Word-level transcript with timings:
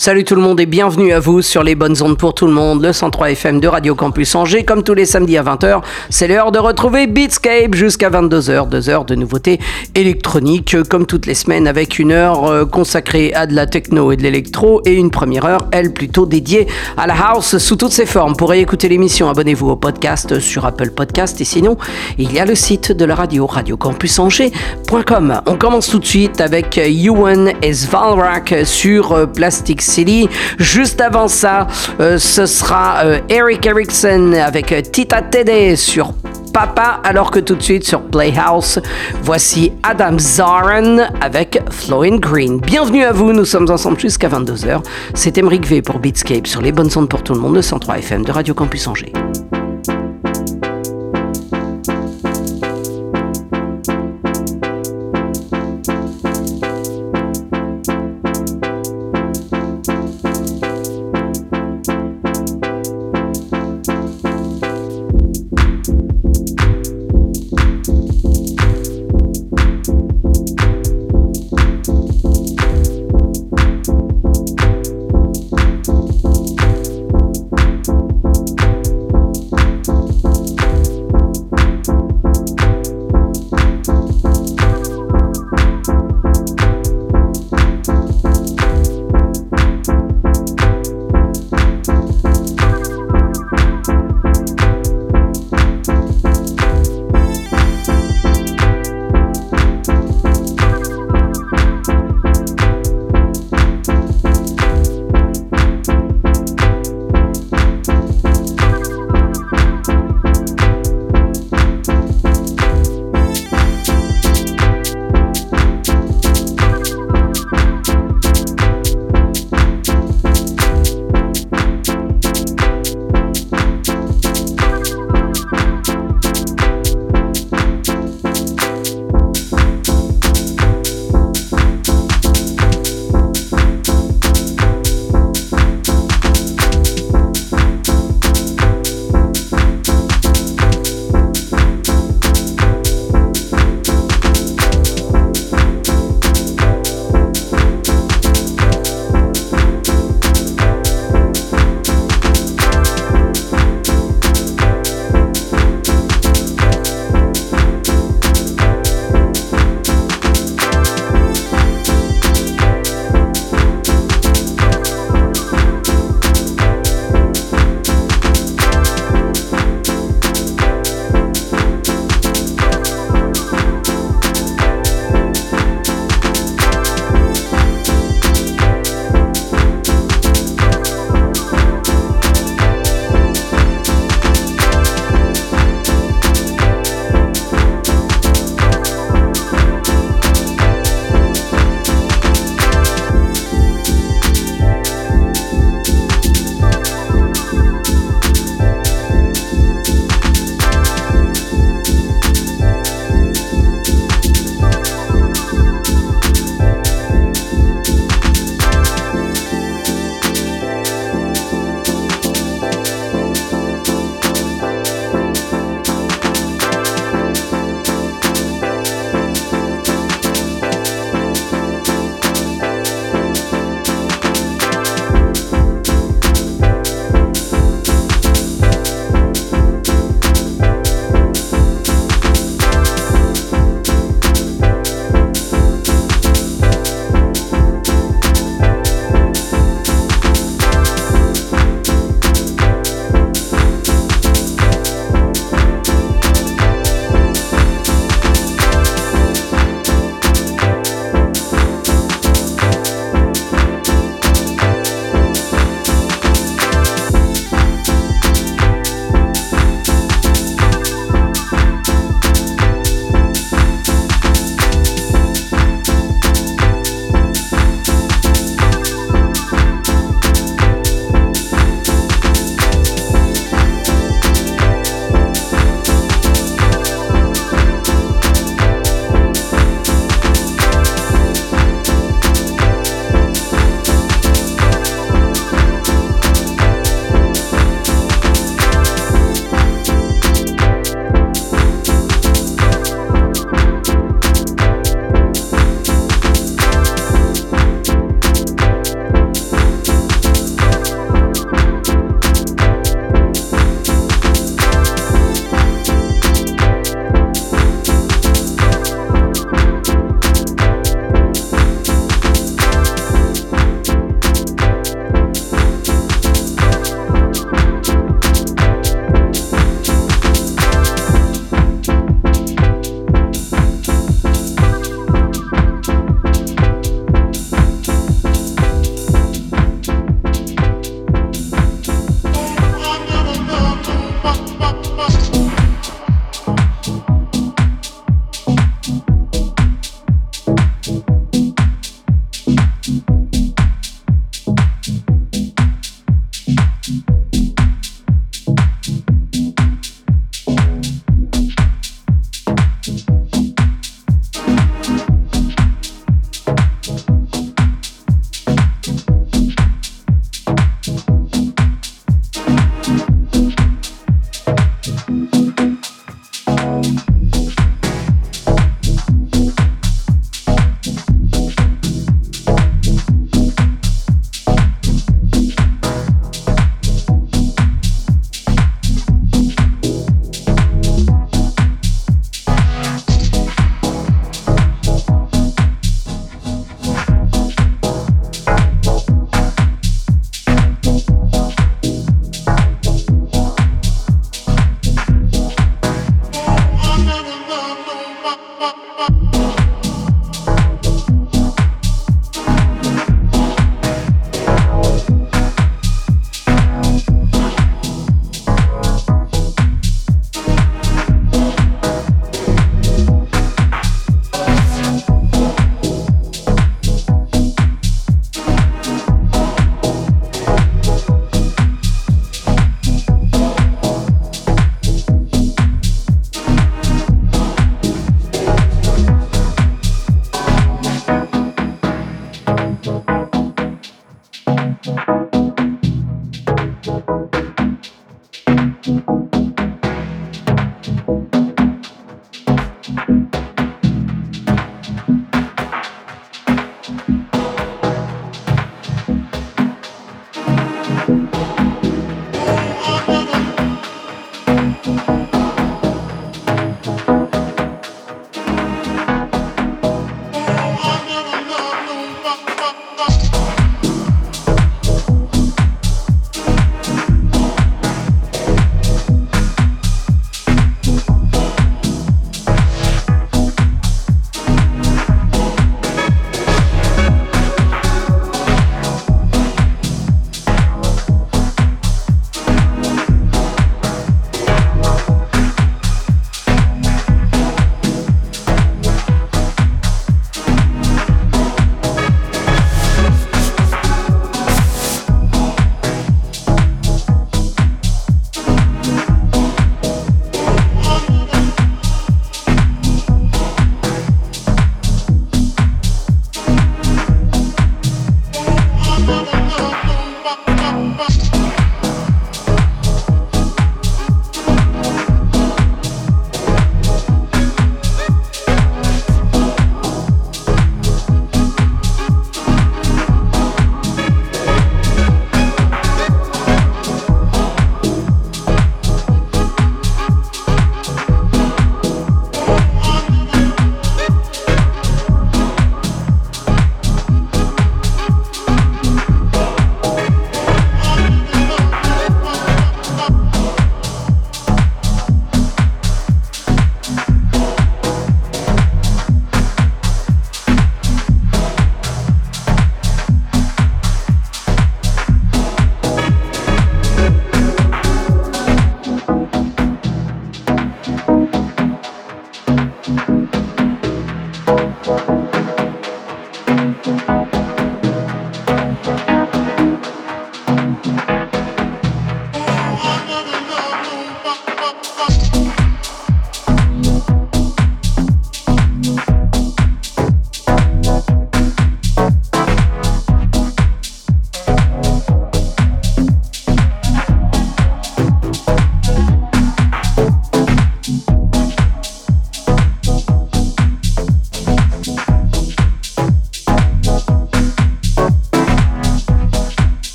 Salut 0.00 0.22
tout 0.22 0.36
le 0.36 0.40
monde 0.40 0.60
et 0.60 0.66
bienvenue 0.66 1.12
à 1.12 1.18
vous 1.18 1.42
sur 1.42 1.64
les 1.64 1.74
bonnes 1.74 2.00
ondes 2.02 2.16
pour 2.16 2.32
tout 2.32 2.46
le 2.46 2.52
monde, 2.52 2.84
le 2.84 2.92
103 2.92 3.32
FM 3.32 3.58
de 3.58 3.66
Radio 3.66 3.96
Campus 3.96 4.32
Angers. 4.36 4.62
Comme 4.62 4.84
tous 4.84 4.94
les 4.94 5.06
samedis 5.06 5.36
à 5.36 5.42
20h, 5.42 5.82
c'est 6.08 6.28
l'heure 6.28 6.52
de 6.52 6.60
retrouver 6.60 7.08
Beatscape 7.08 7.74
jusqu'à 7.74 8.08
22h, 8.08 8.68
deux 8.68 8.90
heures 8.90 9.04
de 9.04 9.16
nouveautés 9.16 9.58
électroniques, 9.96 10.76
comme 10.88 11.04
toutes 11.04 11.26
les 11.26 11.34
semaines, 11.34 11.66
avec 11.66 11.98
une 11.98 12.12
heure 12.12 12.44
euh, 12.44 12.64
consacrée 12.64 13.34
à 13.34 13.48
de 13.48 13.54
la 13.54 13.66
techno 13.66 14.12
et 14.12 14.16
de 14.16 14.22
l'électro 14.22 14.82
et 14.84 14.94
une 14.94 15.10
première 15.10 15.44
heure, 15.44 15.66
elle, 15.72 15.92
plutôt 15.92 16.26
dédiée 16.26 16.68
à 16.96 17.08
la 17.08 17.16
house 17.30 17.58
sous 17.58 17.74
toutes 17.74 17.90
ses 17.90 18.06
formes. 18.06 18.36
Pour 18.36 18.54
écouter 18.54 18.88
l'émission, 18.88 19.28
abonnez-vous 19.28 19.70
au 19.70 19.76
podcast 19.76 20.38
sur 20.38 20.64
Apple 20.64 20.92
Podcast 20.92 21.40
et 21.40 21.44
sinon, 21.44 21.76
il 22.18 22.32
y 22.32 22.38
a 22.38 22.44
le 22.44 22.54
site 22.54 22.92
de 22.92 23.04
la 23.04 23.16
radio, 23.16 23.48
radiocampusangers.com. 23.48 25.40
On 25.46 25.56
commence 25.56 25.88
tout 25.88 25.98
de 25.98 26.06
suite 26.06 26.40
avec 26.40 26.78
Ewan 26.78 27.52
et 27.62 27.74
Svalrak 27.74 28.54
sur 28.64 29.10
euh, 29.10 29.26
Plastic 29.26 29.87
Juste 30.58 31.00
avant 31.00 31.28
ça, 31.28 31.66
euh, 32.00 32.18
ce 32.18 32.46
sera 32.46 33.04
euh, 33.04 33.20
Eric 33.28 33.64
Erickson 33.66 34.34
avec 34.34 34.70
euh, 34.70 34.82
Tita 34.82 35.22
Tede 35.22 35.76
sur 35.76 36.12
Papa, 36.52 37.00
alors 37.04 37.30
que 37.30 37.40
tout 37.40 37.54
de 37.54 37.62
suite 37.62 37.84
sur 37.84 38.02
Playhouse, 38.02 38.80
voici 39.22 39.72
Adam 39.82 40.18
Zaran 40.18 40.98
avec 41.20 41.60
Flowing 41.70 42.20
Green. 42.20 42.60
Bienvenue 42.60 43.04
à 43.04 43.12
vous, 43.12 43.32
nous 43.32 43.44
sommes 43.44 43.70
ensemble 43.70 43.98
jusqu'à 43.98 44.28
22h. 44.28 44.82
C'est 45.14 45.38
Emeric 45.38 45.66
V 45.66 45.80
pour 45.82 45.98
Beatscape 45.98 46.46
sur 46.46 46.60
les 46.60 46.72
bonnes 46.72 46.90
ondes 46.96 47.08
pour 47.08 47.22
tout 47.22 47.32
le 47.34 47.40
monde, 47.40 47.54
le 47.54 47.62
103 47.62 47.98
FM 47.98 48.24
de 48.24 48.32
Radio 48.32 48.54
Campus 48.54 48.86
Angers. 48.86 49.12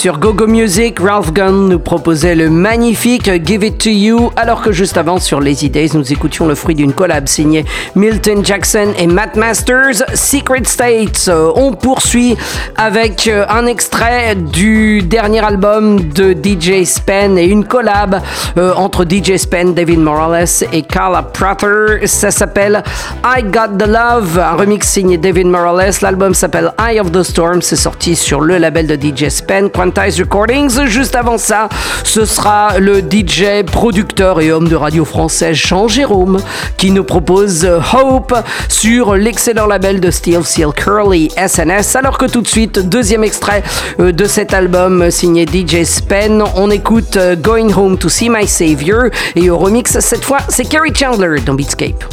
Sur 0.00 0.18
GoGo 0.18 0.46
Music, 0.46 0.98
Ralph 0.98 1.30
Gunn 1.30 1.68
nous 1.68 1.78
proposait 1.78 2.34
le 2.34 2.48
magnifique 2.48 3.30
Give 3.44 3.64
It 3.64 3.76
To 3.76 3.90
You, 3.90 4.30
alors 4.34 4.62
que 4.62 4.72
juste 4.72 4.96
avant 4.96 5.18
sur 5.18 5.42
Lazy 5.42 5.68
Days, 5.68 5.90
nous 5.92 6.10
écoutions 6.10 6.46
le 6.46 6.54
fruit 6.54 6.74
d'une 6.74 6.94
collab 6.94 7.28
signée 7.28 7.66
Milton 7.94 8.42
Jackson 8.42 8.94
et 8.98 9.06
Matt 9.06 9.36
Masters, 9.36 10.02
Secret 10.14 10.62
States. 10.64 11.30
On 11.54 11.72
poursuit 11.72 12.34
avec 12.78 13.28
euh, 13.28 13.44
un 13.50 13.66
extrait 13.66 14.36
du 14.36 15.02
dernier 15.02 15.44
album 15.44 16.00
de 16.00 16.32
DJ 16.32 16.84
Spen 16.84 17.36
et 17.36 17.44
une 17.44 17.66
collab 17.66 18.22
euh, 18.56 18.72
entre 18.76 19.04
DJ 19.04 19.36
Spen, 19.36 19.74
David 19.74 19.98
Morales 19.98 20.48
et 20.72 20.80
Carla 20.80 21.22
Prater. 21.22 22.06
Ça 22.06 22.30
s'appelle 22.30 22.82
I 23.22 23.42
Got 23.42 23.76
The 23.78 23.86
Love, 23.86 24.38
un 24.38 24.56
remix 24.56 24.88
signé 24.88 25.18
David 25.18 25.48
Morales. 25.48 25.92
L'album 26.00 26.32
s'appelle 26.32 26.72
Eye 26.78 27.00
of 27.00 27.12
the 27.12 27.22
Storm, 27.22 27.60
c'est 27.60 27.76
sorti 27.76 28.16
sur 28.16 28.40
le 28.40 28.56
label 28.56 28.86
de 28.86 28.94
DJ 28.94 29.28
Spen, 29.28 29.68
Recordings. 29.96 30.86
Juste 30.86 31.14
avant 31.16 31.38
ça, 31.38 31.68
ce 32.04 32.24
sera 32.24 32.78
le 32.78 33.00
DJ, 33.00 33.64
producteur 33.64 34.40
et 34.40 34.52
homme 34.52 34.68
de 34.68 34.76
radio 34.76 35.04
français 35.04 35.54
Jean 35.54 35.88
Jérôme 35.88 36.40
qui 36.76 36.90
nous 36.90 37.04
propose 37.04 37.68
Hope 37.92 38.34
sur 38.68 39.14
l'excellent 39.14 39.66
label 39.66 40.00
de 40.00 40.10
Steel 40.10 40.44
Seal 40.44 40.72
Curly 40.72 41.30
SNS. 41.36 41.96
Alors 41.96 42.18
que 42.18 42.26
tout 42.26 42.42
de 42.42 42.48
suite, 42.48 42.88
deuxième 42.88 43.24
extrait 43.24 43.62
euh, 43.98 44.12
de 44.12 44.24
cet 44.24 44.54
album 44.54 45.10
signé 45.10 45.46
DJ 45.46 45.84
Spen, 45.84 46.42
on 46.56 46.70
écoute 46.70 47.16
euh, 47.16 47.36
Going 47.36 47.72
Home 47.76 47.98
to 47.98 48.08
See 48.08 48.30
My 48.30 48.46
Savior 48.46 49.04
et 49.36 49.50
au 49.50 49.58
remix 49.58 49.98
cette 49.98 50.24
fois 50.24 50.38
c'est 50.48 50.64
Kerry 50.64 50.92
Chandler 50.94 51.40
dans 51.44 51.54
Beatscape. 51.54 52.04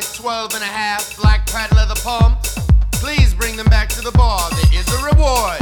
size 0.00 0.16
12 0.16 0.54
and 0.54 0.62
a 0.62 0.66
half, 0.66 1.16
black 1.16 1.46
patent 1.46 1.76
leather 1.76 1.94
pumps. 2.02 2.58
Please 2.92 3.32
bring 3.34 3.56
them 3.56 3.66
back 3.66 3.88
to 3.88 4.00
the 4.00 4.10
bar, 4.12 4.50
there 4.50 4.80
is 4.80 4.88
a 4.88 5.04
reward. 5.04 5.60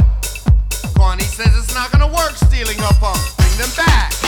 Corny 0.95 1.23
says 1.23 1.55
it's 1.55 1.75
not 1.75 1.91
gonna 1.91 2.07
work 2.07 2.31
stealing 2.35 2.77
her 2.77 2.93
pump. 2.99 3.19
Bring 3.37 3.57
them 3.57 3.69
back. 3.75 4.22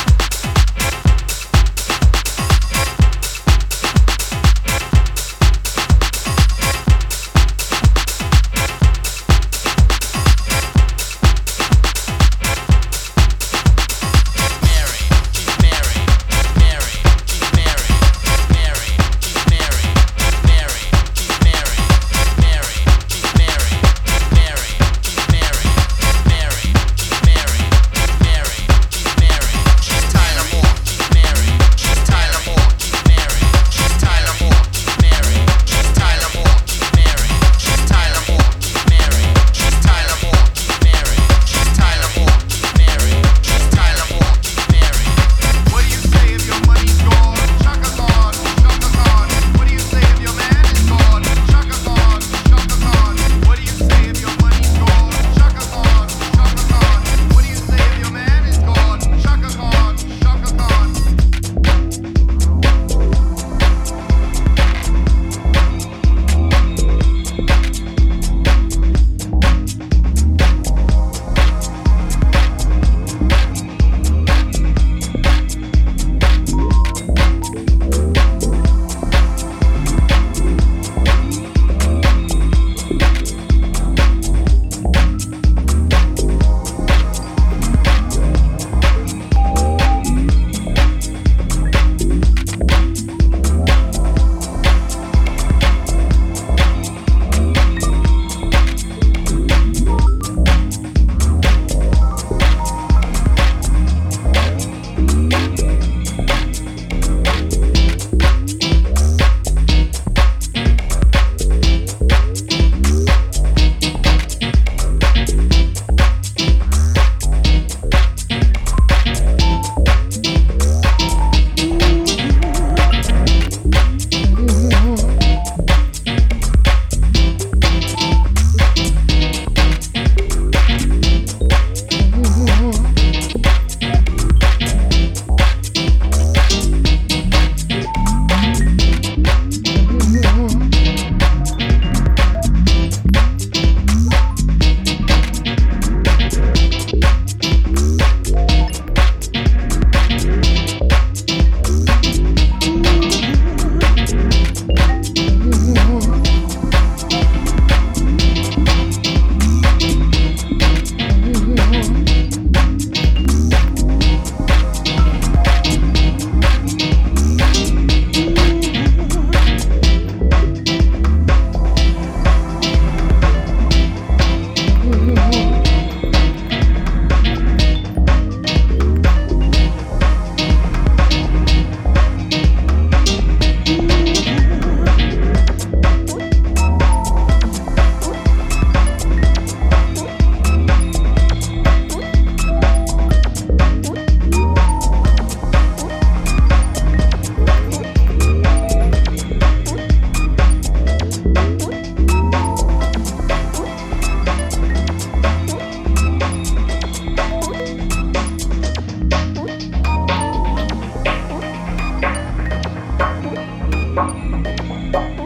Bye. 214.95 215.24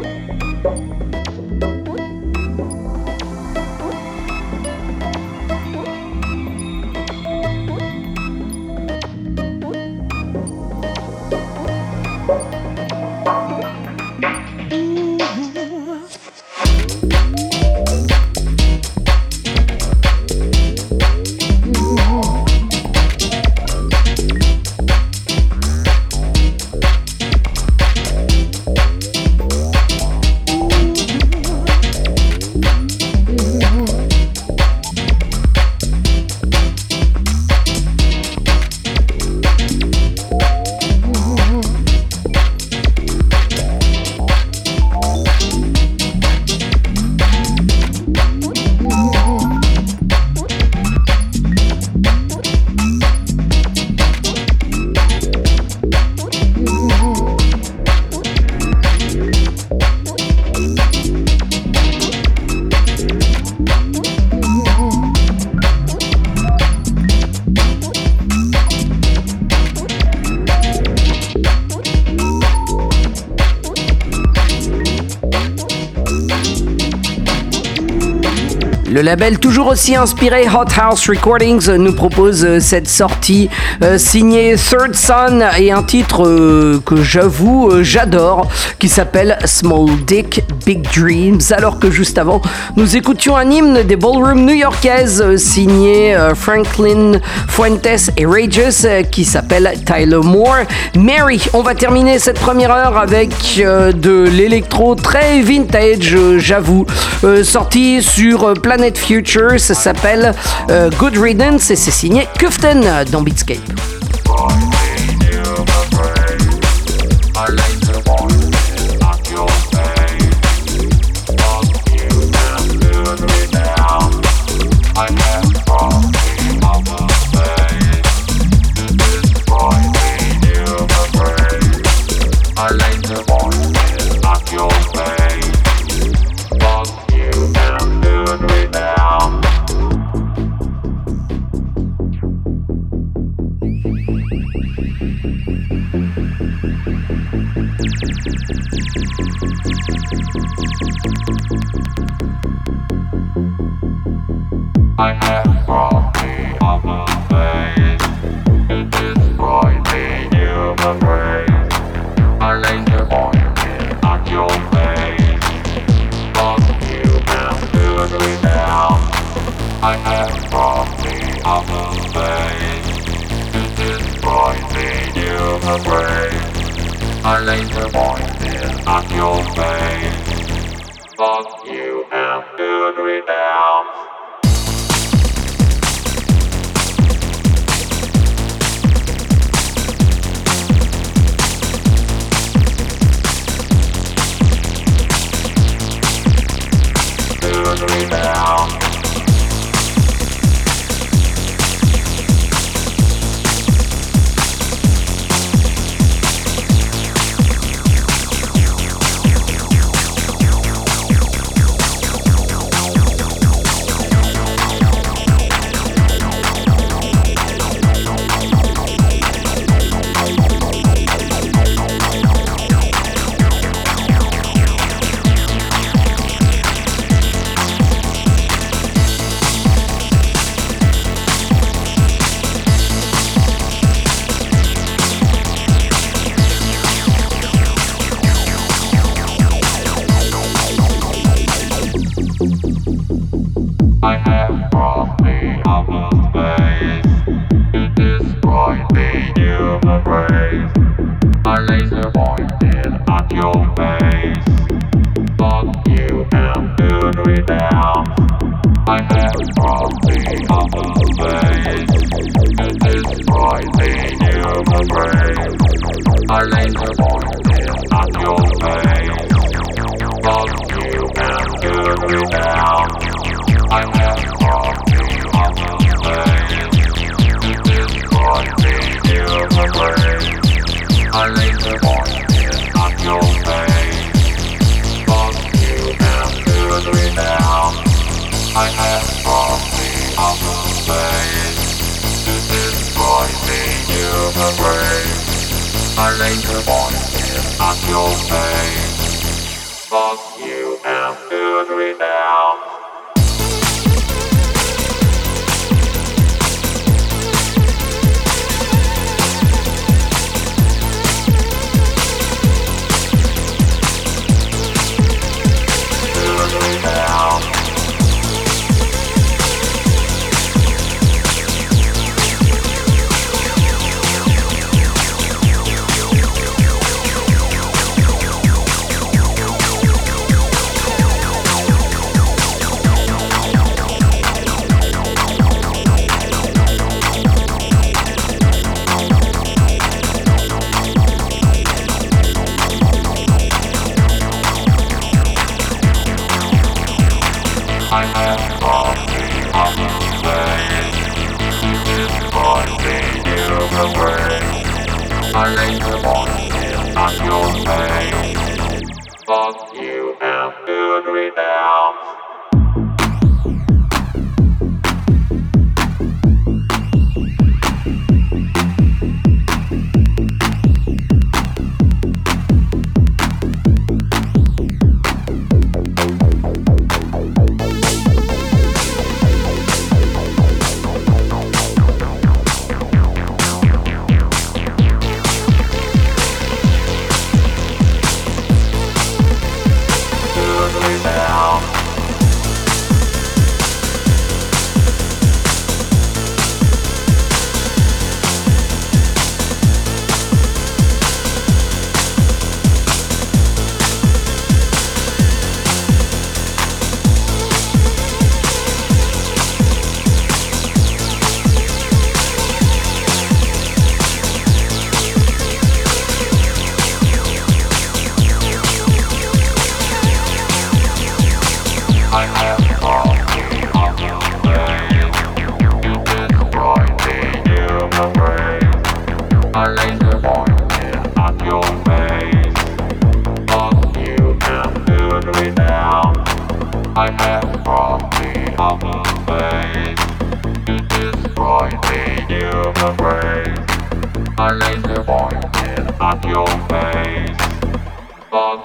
Label 79.09 79.39
toujours 79.39 79.65
aussi 79.65 79.95
inspiré 79.95 80.45
Hot 80.47 80.71
House 80.79 81.09
Recordings 81.09 81.67
nous 81.77 81.93
propose 81.93 82.59
cette 82.59 82.87
sortie 82.87 83.49
signée 83.97 84.53
Third 84.55 84.93
Son 84.93 85.41
et 85.57 85.71
un 85.71 85.81
titre 85.81 86.79
que 86.85 87.01
j'avoue 87.01 87.81
j'adore 87.81 88.47
qui 88.77 88.87
s'appelle 88.87 89.39
Small 89.45 89.87
Dick 90.05 90.43
Big 90.69 90.83
Dreams 90.95 91.41
alors 91.49 91.79
que 91.79 91.89
juste 91.89 92.19
avant 92.19 92.43
nous 92.75 92.95
écoutions 92.95 93.35
un 93.35 93.49
hymne 93.49 93.81
des 93.81 93.95
ballrooms 93.95 94.45
new-yorkaises 94.45 95.37
signé 95.37 96.15
Franklin 96.35 97.13
Fuentes 97.47 98.11
et 98.17 98.25
Rages 98.27 99.09
qui 99.11 99.25
s'appelle 99.25 99.73
Tyler 99.83 100.19
Moore. 100.23 100.65
Mary, 100.95 101.41
on 101.53 101.63
va 101.63 101.73
terminer 101.73 102.19
cette 102.19 102.39
première 102.39 102.71
heure 102.71 102.97
avec 102.97 103.31
euh, 103.59 103.91
de 103.91 104.29
l'électro 104.29 104.93
très 104.93 105.41
vintage, 105.41 106.13
euh, 106.13 106.37
j'avoue, 106.37 106.85
euh, 107.23 107.43
sorti 107.43 108.03
sur 108.03 108.53
Planet 108.53 108.95
Future. 108.95 109.59
Ça 109.59 109.73
s'appelle 109.73 110.33
Good 110.99 111.17
Riddance 111.17 111.71
et 111.71 111.75
c'est 111.75 111.89
signé 111.89 112.27
Kuften 112.37 112.85
dans 113.11 113.21
Beatscape. 113.21 113.78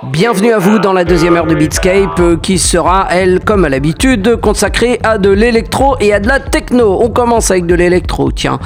Bienvenue 0.02 0.52
à 0.52 0.58
vous 0.58 0.78
dans 0.78 0.92
la 0.92 1.04
deuxième 1.04 1.36
heure 1.36 1.46
de 1.46 1.54
Beatscape 1.54 2.20
euh, 2.20 2.36
qui 2.36 2.58
sera, 2.58 3.06
elle, 3.10 3.40
comme 3.40 3.64
à 3.64 3.70
l'habitude, 3.70 4.36
consacrée 4.36 5.00
à 5.02 5.16
de 5.16 5.30
l'électro 5.30 5.96
et 6.00 6.12
à 6.12 6.20
de 6.20 6.28
la 6.28 6.38
techno. 6.38 6.98
On 7.00 7.08
commence 7.08 7.50
avec 7.50 7.64
de 7.64 7.74
l'électro, 7.74 8.30
tiens. 8.30 8.58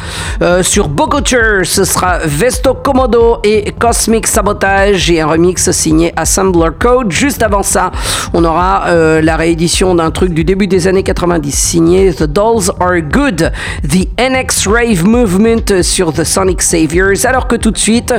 Euh, 0.42 0.64
sur 0.64 0.88
Bogoture, 0.88 1.64
ce 1.64 1.84
sera 1.84 2.18
Vesto 2.24 2.74
Komodo 2.74 3.38
et 3.44 3.72
Cosmic 3.78 4.26
Sabotage 4.26 5.08
et 5.08 5.20
un 5.20 5.28
remix 5.28 5.70
signé 5.70 6.12
Assembler 6.16 6.70
Code. 6.76 7.12
Juste 7.12 7.44
avant 7.44 7.62
ça, 7.62 7.92
on 8.34 8.44
aura 8.44 8.86
euh, 8.88 9.22
la 9.22 9.36
réédition 9.36 9.94
d'un 9.94 10.10
truc 10.10 10.34
du 10.34 10.42
début 10.42 10.66
des 10.66 10.88
années 10.88 11.04
90 11.04 11.52
signé 11.52 12.12
The 12.12 12.24
Dolls 12.24 12.72
Are 12.80 13.00
Good, 13.00 13.52
The 13.88 14.08
NX 14.18 14.66
Rave 14.66 15.04
Movement 15.06 15.82
sur 15.82 16.12
The 16.12 16.24
Sonic 16.24 16.60
Saviors. 16.60 17.24
Alors 17.24 17.46
que 17.46 17.54
tout 17.54 17.70
de 17.70 17.78
suite, 17.78 18.12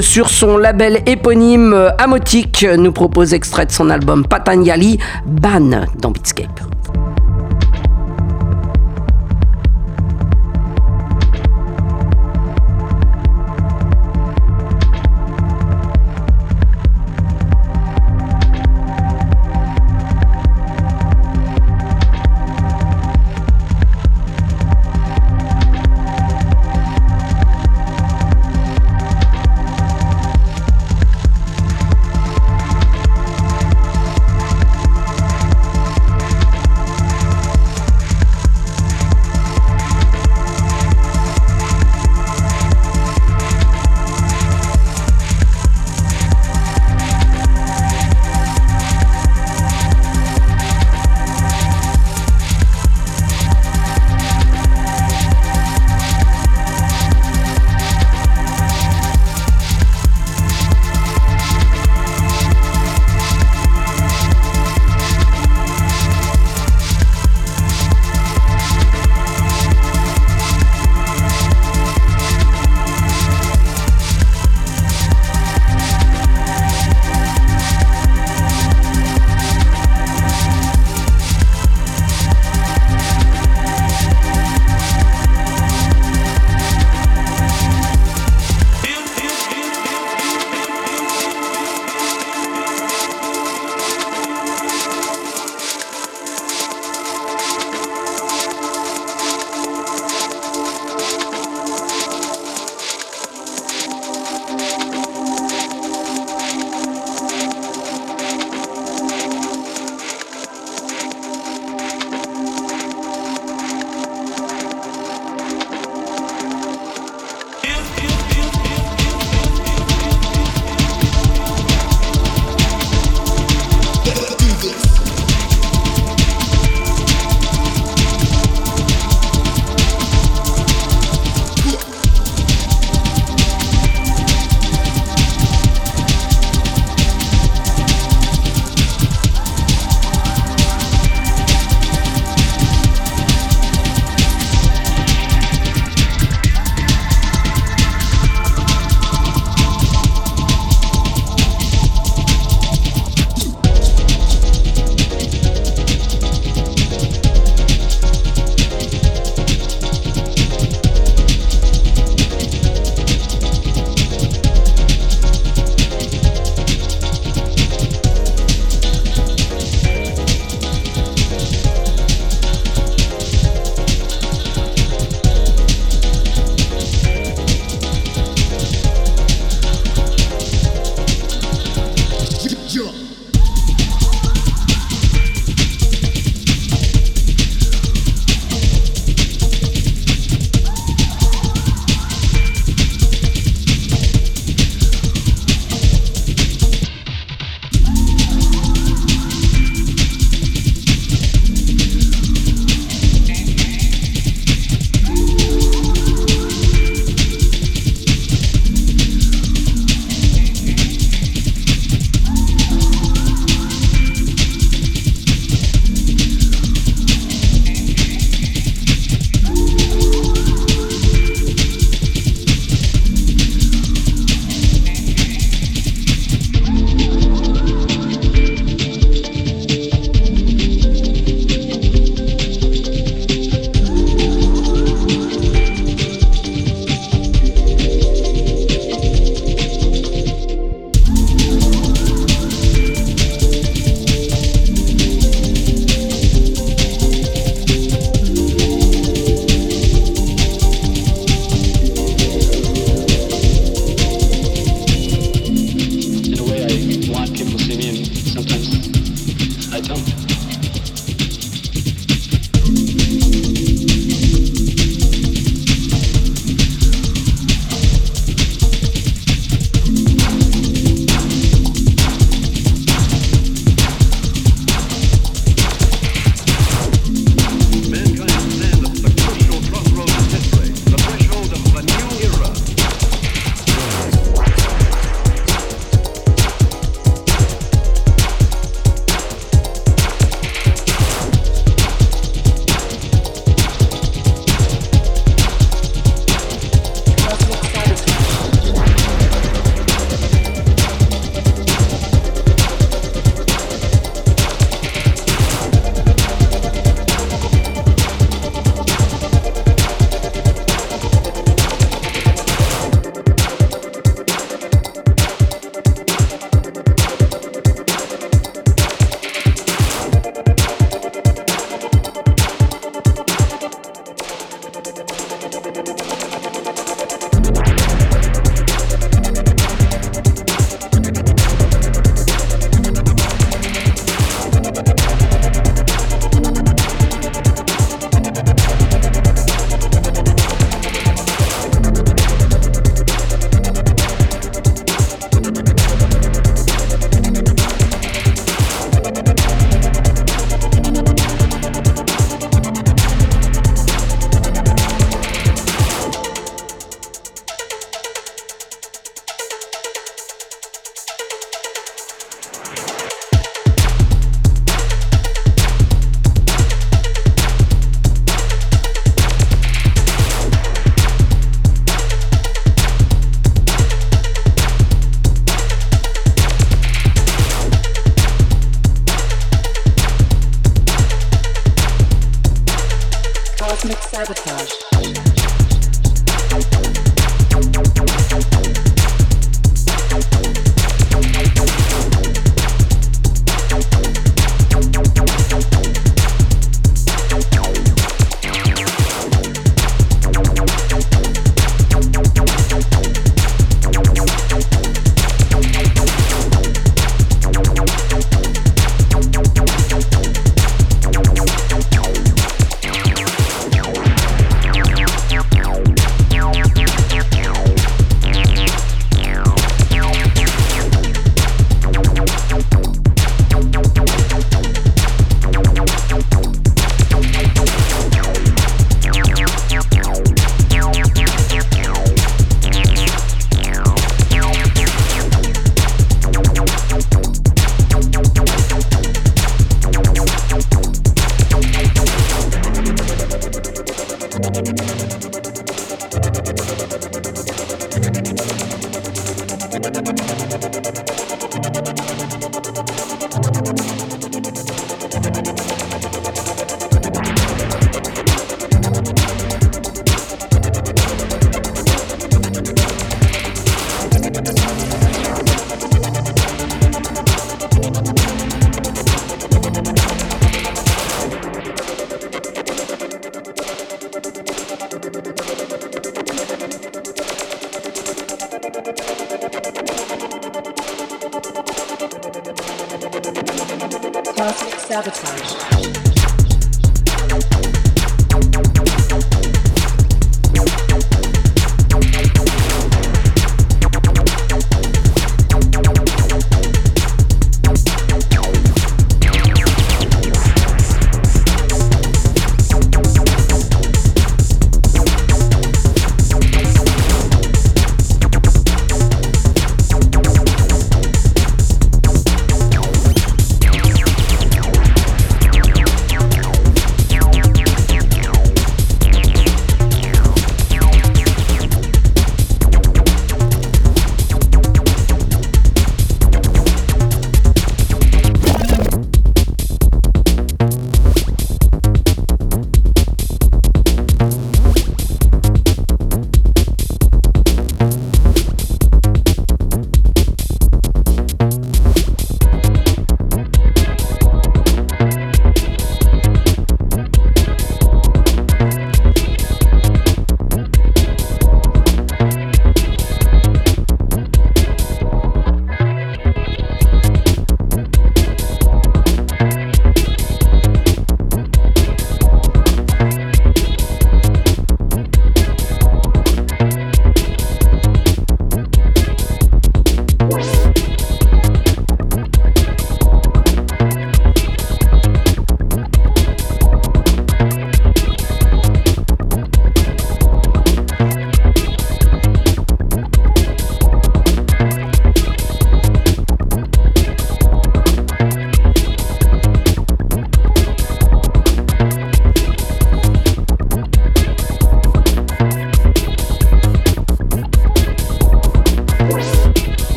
sur 0.00 0.28
son 0.28 0.56
label 0.56 1.02
éponyme 1.06 1.74
Amotic, 2.12 2.66
nous 2.76 2.92
propose 2.92 3.32
extrait 3.32 3.64
de 3.64 3.70
son 3.70 3.88
album 3.88 4.26
Patanjali, 4.26 4.98
Ban 5.24 5.86
dans 5.98 6.10
Beatscape. 6.10 6.60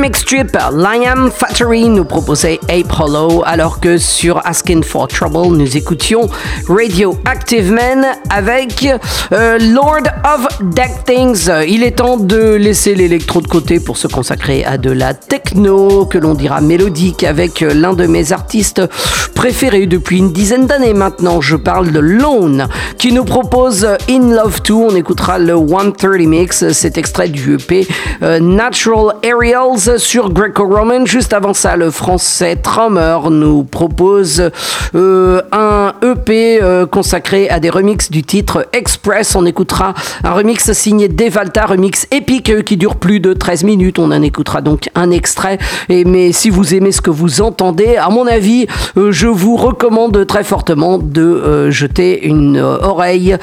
Comic 0.00 0.16
Strip, 0.16 0.56
Liam 0.72 1.30
Factory 1.30 1.86
nous 1.90 2.06
proposait 2.06 2.58
Ape 2.70 2.98
Hollow, 2.98 3.42
alors 3.44 3.80
que 3.80 3.98
sur 3.98 4.40
Asking 4.46 4.82
for 4.82 5.06
Trouble, 5.08 5.54
nous 5.58 5.76
écoutions 5.76 6.26
Radioactive 6.66 7.70
Man 7.70 8.06
avec 8.30 8.88
euh, 9.32 9.58
Lord 9.58 10.04
of 10.24 10.48
Deck 10.74 11.04
Things. 11.04 11.50
Il 11.68 11.82
est 11.82 11.98
temps 11.98 12.16
de 12.16 12.54
laisser 12.54 12.94
l'électro 12.94 13.42
de 13.42 13.46
côté 13.46 13.78
pour 13.78 13.98
se 13.98 14.06
consacrer 14.06 14.64
à 14.64 14.78
de 14.78 14.90
la 14.90 15.12
techno, 15.12 16.06
que 16.06 16.16
l'on 16.16 16.32
dira 16.32 16.62
mélodique, 16.62 17.22
avec 17.22 17.60
l'un 17.60 17.92
de 17.92 18.06
mes 18.06 18.32
artistes 18.32 18.80
préférés 19.34 19.86
depuis 19.86 20.16
une 20.16 20.32
dizaine 20.32 20.66
d'années 20.66 20.94
maintenant. 20.94 21.42
Je 21.42 21.56
parle 21.56 21.92
de 21.92 22.00
Lone, 22.00 22.68
qui 23.00 23.12
nous 23.12 23.24
propose 23.24 23.86
In 24.10 24.34
Love 24.34 24.60
2. 24.62 24.74
On 24.74 24.94
écoutera 24.94 25.38
le 25.38 25.54
130 25.54 26.18
Mix, 26.26 26.70
cet 26.72 26.98
extrait 26.98 27.30
du 27.30 27.54
EP 27.54 27.88
euh, 28.22 28.40
Natural 28.40 29.14
Aerials 29.22 29.98
sur 29.98 30.30
Greco-Roman. 30.30 31.06
Juste 31.06 31.32
avant 31.32 31.54
ça, 31.54 31.76
le 31.76 31.90
français 31.90 32.56
Trummer 32.56 33.30
nous 33.30 33.64
propose 33.64 34.50
euh, 34.94 35.40
un 35.50 35.94
EP 36.02 36.62
euh, 36.62 36.84
consacré 36.84 37.48
à 37.48 37.58
des 37.58 37.70
remixes 37.70 38.10
du 38.10 38.22
titre 38.22 38.68
Express. 38.74 39.34
On 39.34 39.46
écoutera 39.46 39.94
un 40.22 40.32
remix 40.32 40.70
signé 40.72 41.08
Devalta, 41.08 41.64
remix 41.64 42.06
épique 42.10 42.64
qui 42.64 42.76
dure 42.76 42.96
plus 42.96 43.18
de 43.18 43.32
13 43.32 43.64
minutes. 43.64 43.98
On 43.98 44.10
en 44.12 44.20
écoutera 44.20 44.60
donc 44.60 44.90
un 44.94 45.10
extrait. 45.10 45.56
Et, 45.88 46.04
mais 46.04 46.32
si 46.32 46.50
vous 46.50 46.74
aimez 46.74 46.92
ce 46.92 47.00
que 47.00 47.10
vous 47.10 47.40
entendez, 47.40 47.96
à 47.96 48.10
mon 48.10 48.26
avis, 48.26 48.66
je 48.94 49.26
vous 49.26 49.56
recommande 49.56 50.26
très 50.26 50.44
fortement 50.44 50.98
de 50.98 51.70
jeter 51.70 52.26
une 52.26 52.60
oreille 52.90 53.36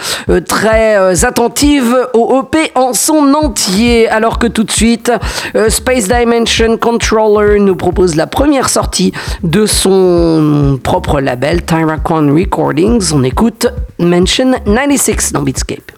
très 0.48 1.26
attentive 1.26 1.96
au 2.14 2.44
EP 2.44 2.72
en 2.76 2.94
son 2.94 3.34
entier. 3.34 4.08
Alors 4.10 4.40
que 4.40 4.48
tout 4.48 4.64
de 4.64 4.72
suite, 4.72 5.12
euh, 5.56 5.70
Space 5.70 6.08
Dimension 6.08 6.78
Controller 6.78 7.60
nous 7.60 7.76
propose 7.76 8.16
la 8.16 8.28
première 8.28 8.70
sortie 8.70 9.12
de 9.44 9.66
son 9.66 10.80
propre 10.84 11.20
label, 11.20 11.64
Tyraquan 11.64 12.34
Recordings. 12.34 13.12
On 13.14 13.24
écoute 13.24 13.68
Mention 14.00 14.54
96 14.66 15.32
dans 15.32 15.42
Beatscape. 15.42 15.97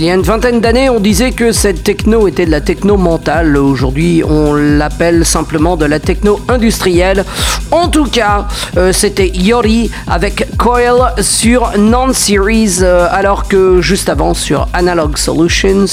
Il 0.00 0.06
y 0.06 0.10
a 0.10 0.14
une 0.14 0.22
vingtaine 0.22 0.62
d'années, 0.62 0.88
on 0.88 0.98
disait 0.98 1.32
que 1.32 1.52
cette 1.52 1.84
techno 1.84 2.26
était 2.26 2.46
de 2.46 2.50
la 2.50 2.62
techno 2.62 2.96
mentale. 2.96 3.58
Aujourd'hui, 3.58 4.22
on 4.26 4.54
l'appelle 4.54 5.26
simplement 5.26 5.76
de 5.76 5.84
la 5.84 6.00
techno 6.00 6.40
industrielle. 6.48 7.22
En 7.70 7.88
tout 7.88 8.06
cas, 8.06 8.48
euh, 8.78 8.94
c'était 8.94 9.28
Yori 9.28 9.90
avec 10.08 10.56
Coil 10.56 11.12
sur 11.20 11.72
Non-Series, 11.76 12.78
euh, 12.80 13.08
alors 13.10 13.46
que 13.46 13.82
juste 13.82 14.08
avant 14.08 14.32
sur 14.32 14.68
Analog 14.72 15.18
Solutions, 15.18 15.84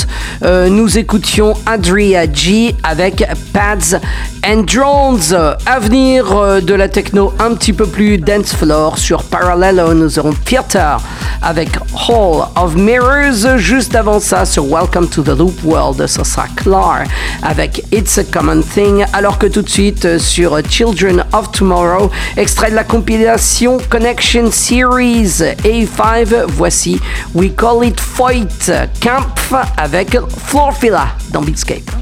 euh, 0.45 0.69
nous 0.69 0.97
écoutions 0.97 1.55
Adria 1.65 2.31
G 2.31 2.77
avec 2.84 3.27
Pads 3.51 3.99
and 4.47 4.63
Drones. 4.73 5.57
Avenir 5.65 6.61
de 6.61 6.73
la 6.73 6.88
techno 6.88 7.34
un 7.39 7.53
petit 7.55 7.73
peu 7.73 7.85
plus 7.85 8.17
dance 8.17 8.55
floor 8.55 8.97
sur 8.97 9.23
Parallelo, 9.23 9.93
nous 9.93 10.17
aurons 10.17 10.34
Theater 10.45 11.01
avec 11.41 11.71
Hall 11.98 12.49
of 12.56 12.76
Mirrors. 12.76 13.57
Juste 13.57 13.95
avant 13.95 14.19
ça, 14.19 14.45
sur 14.45 14.65
Welcome 14.65 15.07
to 15.10 15.24
the 15.24 15.38
Loop 15.38 15.64
World, 15.64 16.06
ce 16.07 16.24
sera 16.24 16.48
Clar 16.56 17.03
avec 17.41 17.84
It's 17.91 18.18
a 18.18 18.24
Common 18.24 18.61
Thing. 18.61 19.06
Alors 19.14 19.38
que 19.38 19.48
tout 19.48 19.61
de 19.61 19.69
suite, 19.69 20.19
sur 20.19 20.57
Children 20.69 21.26
of 21.34 21.52
Tomorrow, 21.52 22.11
extrait 22.38 22.69
de 22.69 22.76
la 22.76 22.84
compilation 22.84 23.80
Connection 23.90 24.52
Series 24.52 25.41
A5, 25.64 26.45
voici 26.48 26.99
We 27.34 27.52
Call 27.56 27.88
It 27.88 27.99
Fight 27.99 28.72
Camp 29.02 29.36
avec 29.78 30.18
Floorfilla 30.45 31.07
dans 31.32 31.41
Beatscape. 31.41 31.97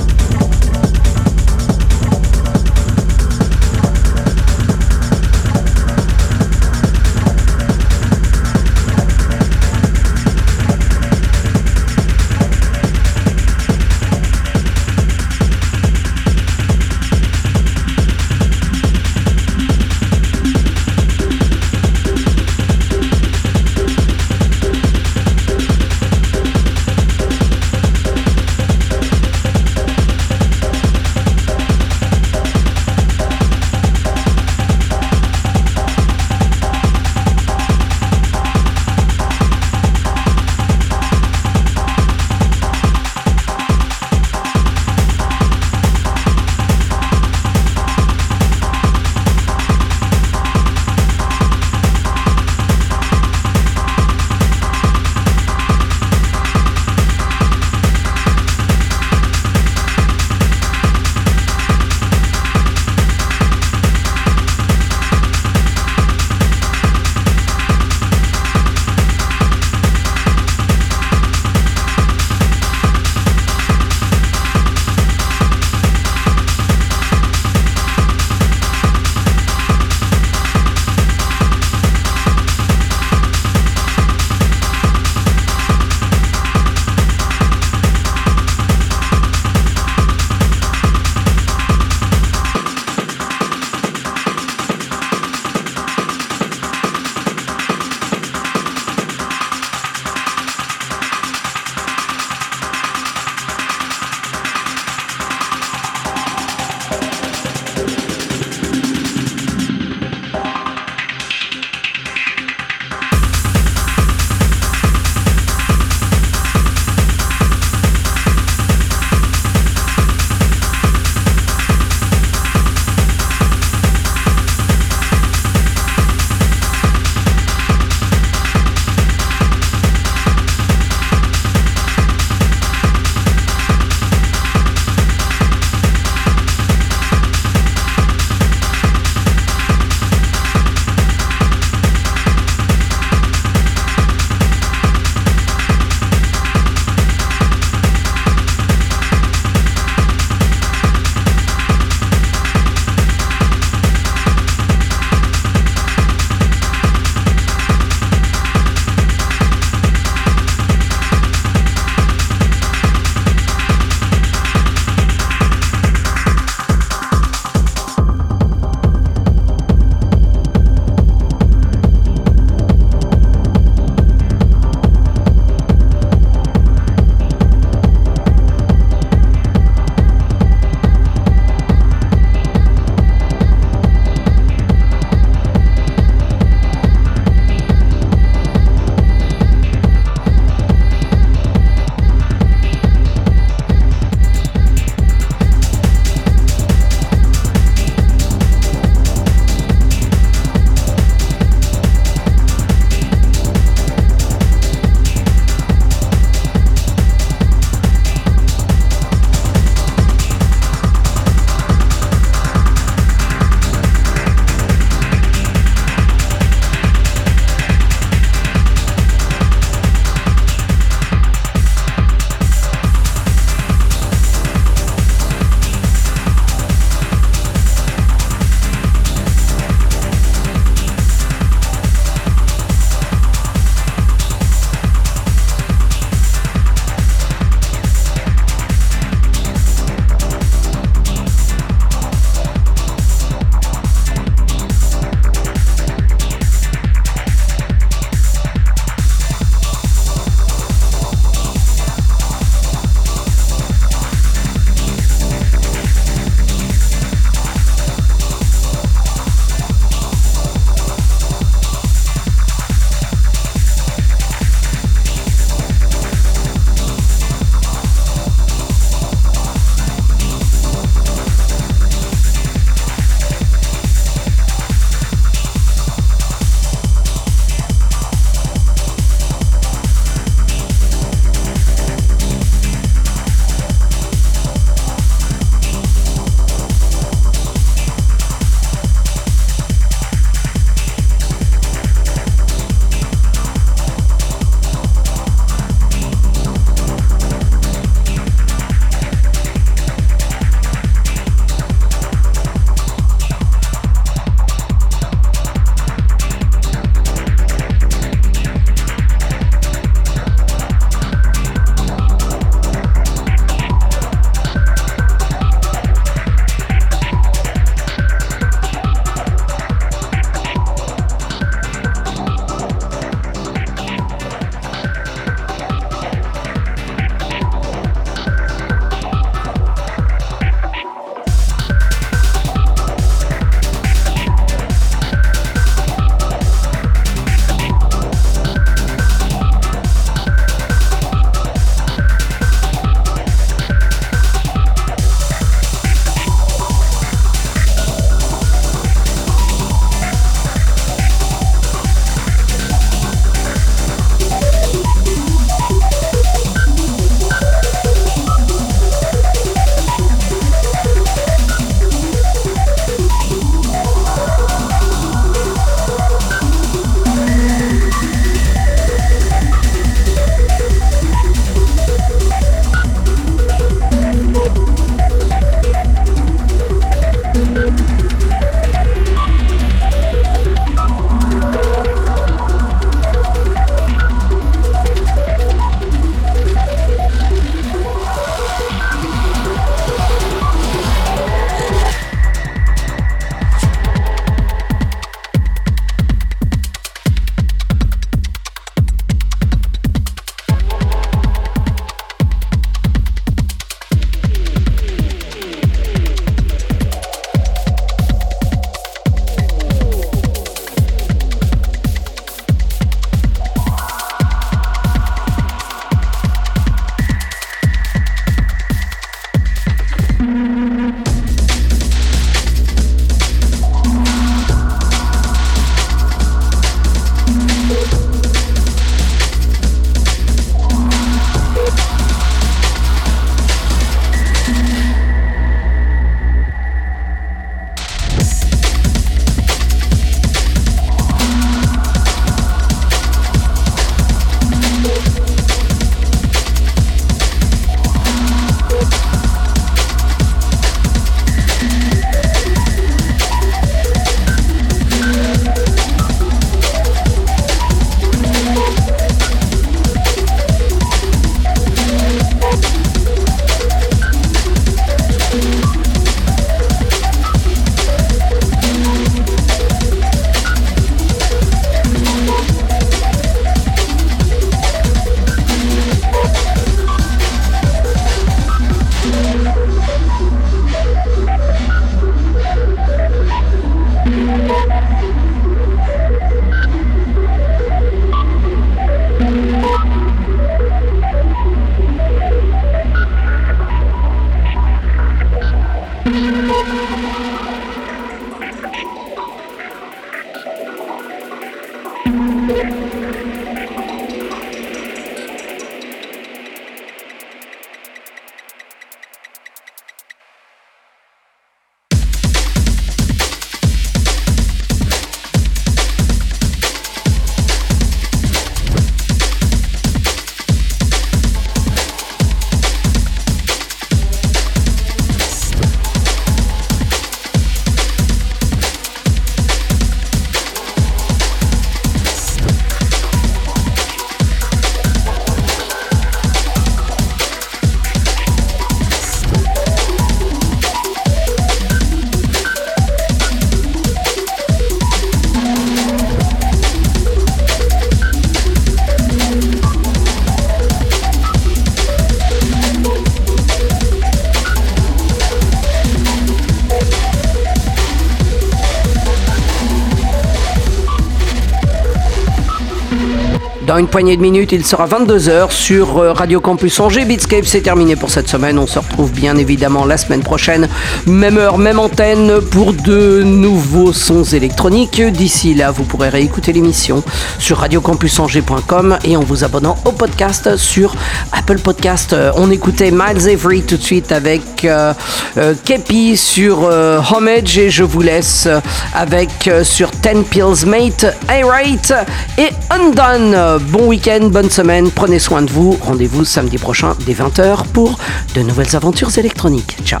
Une 563.78 563.88
poignée 563.88 564.16
de 564.16 564.22
minutes, 564.22 564.52
il 564.52 564.64
sera 564.64 564.86
22h 564.86 565.50
sur 565.50 565.98
euh, 565.98 566.12
Radio 566.12 566.40
Campus 566.40 566.80
Angers. 566.80 567.04
Beatscape, 567.04 567.44
c'est 567.44 567.60
terminé 567.60 567.94
pour 567.94 568.08
cette 568.08 568.28
semaine. 568.28 568.58
On 568.58 568.66
se 568.66 568.78
retrouve 568.78 569.12
bien 569.12 569.36
évidemment 569.36 569.84
la 569.84 569.98
semaine 569.98 570.22
prochaine. 570.22 570.68
Même 571.06 571.36
heure, 571.36 571.58
même 571.58 571.78
antenne 571.78 572.40
pour 572.40 572.72
de 572.72 573.22
nouveaux 573.22 573.92
sons 573.92 574.22
électroniques. 574.22 575.02
D'ici 575.02 575.52
là, 575.52 575.72
vous 575.72 575.84
pourrez 575.84 576.08
réécouter 576.08 576.54
l'émission 576.54 577.02
sur 577.38 577.58
radiocampusangers.com 577.58 578.98
et 579.04 579.16
en 579.16 579.20
vous 579.20 579.44
abonnant 579.44 579.76
au 579.84 579.92
podcast 579.92 580.56
sur 580.56 580.94
Apple 581.32 581.58
Podcast. 581.58 582.12
Euh, 582.12 582.32
On 582.36 582.50
écoutait 582.50 582.90
Miles 582.90 583.28
Avery 583.28 583.62
tout 583.62 583.76
de 583.76 583.82
suite 583.82 584.12
avec 584.12 584.64
euh, 584.64 584.94
euh, 585.36 585.54
Kepi 585.64 586.16
sur 586.16 586.62
Homage 586.62 587.58
et 587.58 587.70
je 587.70 587.82
vous 587.82 588.02
laisse 588.02 588.48
avec 588.94 589.50
sur 589.64 589.90
10 589.90 590.24
Pills 590.30 590.66
Mate, 590.66 591.15
A-Rate 591.28 591.92
et 592.38 592.50
Undone. 592.70 593.60
Bon 593.68 593.86
week-end, 593.86 594.28
bonne 594.30 594.50
semaine, 594.50 594.90
prenez 594.90 595.18
soin 595.18 595.42
de 595.42 595.50
vous. 595.50 595.76
Rendez-vous 595.80 596.24
samedi 596.24 596.58
prochain 596.58 596.94
dès 597.06 597.14
20h 597.14 597.66
pour 597.72 597.98
de 598.34 598.42
nouvelles 598.42 598.74
aventures 598.76 599.16
électroniques. 599.18 599.76
Ciao 599.84 600.00